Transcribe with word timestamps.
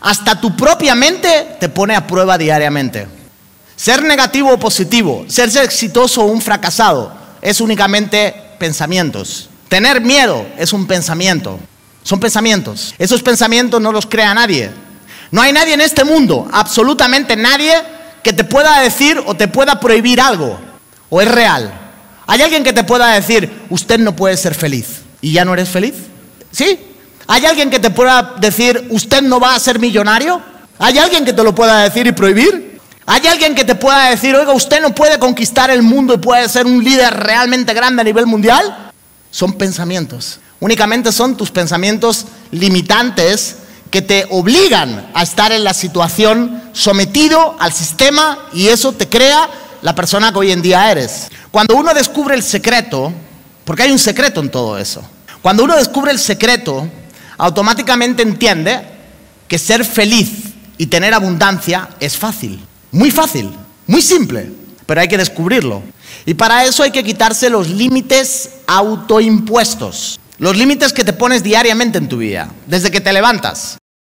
hasta 0.00 0.40
tu 0.40 0.56
propia 0.56 0.94
mente 0.94 1.56
te 1.60 1.68
pone 1.68 1.94
a 1.94 2.06
prueba 2.06 2.38
diariamente. 2.38 3.06
Ser 3.76 4.02
negativo 4.02 4.52
o 4.52 4.58
positivo, 4.58 5.24
ser 5.28 5.48
exitoso 5.62 6.22
o 6.22 6.26
un 6.26 6.40
fracasado, 6.40 7.12
es 7.40 7.60
únicamente 7.60 8.34
pensamientos. 8.58 9.48
Tener 9.68 10.00
miedo 10.00 10.46
es 10.58 10.72
un 10.72 10.86
pensamiento. 10.86 11.58
Son 12.02 12.18
pensamientos. 12.18 12.94
Esos 12.98 13.22
pensamientos 13.22 13.80
no 13.80 13.92
los 13.92 14.06
crea 14.06 14.34
nadie. 14.34 14.70
No 15.30 15.40
hay 15.42 15.52
nadie 15.52 15.74
en 15.74 15.80
este 15.80 16.04
mundo, 16.04 16.48
absolutamente 16.52 17.36
nadie, 17.36 17.72
que 18.22 18.32
te 18.32 18.44
pueda 18.44 18.80
decir 18.80 19.22
o 19.26 19.34
te 19.34 19.48
pueda 19.48 19.80
prohibir 19.80 20.20
algo. 20.20 20.58
O 21.08 21.20
es 21.20 21.30
real. 21.30 21.72
¿Hay 22.26 22.42
alguien 22.42 22.64
que 22.64 22.72
te 22.72 22.84
pueda 22.84 23.12
decir, 23.12 23.50
usted 23.70 23.98
no 23.98 24.14
puede 24.14 24.36
ser 24.36 24.54
feliz? 24.54 25.02
¿Y 25.20 25.32
ya 25.32 25.44
no 25.44 25.54
eres 25.54 25.68
feliz? 25.68 25.94
¿Sí? 26.50 26.78
¿Hay 27.26 27.44
alguien 27.46 27.70
que 27.70 27.78
te 27.78 27.90
pueda 27.90 28.34
decir, 28.38 28.86
usted 28.90 29.22
no 29.22 29.40
va 29.40 29.54
a 29.54 29.60
ser 29.60 29.78
millonario? 29.78 30.40
¿Hay 30.78 30.98
alguien 30.98 31.24
que 31.24 31.32
te 31.32 31.44
lo 31.44 31.54
pueda 31.54 31.82
decir 31.82 32.06
y 32.06 32.12
prohibir? 32.12 32.80
¿Hay 33.06 33.26
alguien 33.26 33.54
que 33.54 33.64
te 33.64 33.74
pueda 33.74 34.10
decir, 34.10 34.34
oiga, 34.36 34.52
usted 34.52 34.80
no 34.80 34.94
puede 34.94 35.18
conquistar 35.18 35.70
el 35.70 35.82
mundo 35.82 36.14
y 36.14 36.18
puede 36.18 36.48
ser 36.48 36.66
un 36.66 36.82
líder 36.82 37.12
realmente 37.12 37.74
grande 37.74 38.02
a 38.02 38.04
nivel 38.04 38.26
mundial? 38.26 38.92
Son 39.30 39.52
pensamientos. 39.54 40.40
Únicamente 40.60 41.10
son 41.12 41.36
tus 41.36 41.50
pensamientos 41.50 42.26
limitantes 42.50 43.56
que 43.90 44.02
te 44.02 44.26
obligan 44.30 45.10
a 45.14 45.22
estar 45.22 45.52
en 45.52 45.64
la 45.64 45.74
situación 45.74 46.62
sometido 46.72 47.56
al 47.58 47.72
sistema 47.72 48.38
y 48.52 48.68
eso 48.68 48.92
te 48.92 49.08
crea 49.08 49.48
la 49.82 49.94
persona 49.94 50.32
que 50.32 50.38
hoy 50.38 50.52
en 50.52 50.62
día 50.62 50.90
eres. 50.90 51.28
Cuando 51.50 51.74
uno 51.76 51.92
descubre 51.94 52.34
el 52.34 52.42
secreto, 52.42 53.12
porque 53.64 53.82
hay 53.82 53.90
un 53.90 53.98
secreto 53.98 54.40
en 54.40 54.50
todo 54.50 54.78
eso, 54.78 55.02
cuando 55.42 55.64
uno 55.64 55.76
descubre 55.76 56.12
el 56.12 56.18
secreto, 56.18 56.88
automáticamente 57.40 58.22
entiende 58.22 58.82
que 59.48 59.58
ser 59.58 59.84
feliz 59.84 60.30
y 60.76 60.86
tener 60.86 61.14
abundancia 61.14 61.88
es 61.98 62.16
fácil, 62.16 62.60
muy 62.92 63.10
fácil, 63.10 63.50
muy 63.86 64.02
simple, 64.02 64.52
pero 64.86 65.00
hay 65.00 65.08
que 65.08 65.18
descubrirlo. 65.18 65.82
Y 66.26 66.34
para 66.34 66.64
eso 66.64 66.82
hay 66.82 66.90
que 66.90 67.02
quitarse 67.02 67.48
los 67.48 67.68
límites 67.68 68.50
autoimpuestos, 68.66 70.20
los 70.38 70.56
límites 70.56 70.92
que 70.92 71.02
te 71.02 71.14
pones 71.14 71.42
diariamente 71.42 71.98
en 71.98 72.08
tu 72.08 72.18
vida, 72.18 72.50
desde 72.66 72.90
que 72.90 73.00
te 73.00 73.12
levantas. 73.12 73.79